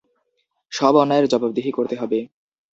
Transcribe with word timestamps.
সব 0.71 0.93
অন্যায়ের 0.95 1.25
জবাবদিহি 1.27 1.71
করতে 1.71 1.95
হবে। 1.95 2.19